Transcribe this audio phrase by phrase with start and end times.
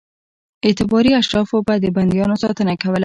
[0.65, 2.99] اعتباري اشرافو به د بندیانو ساتنه کوله.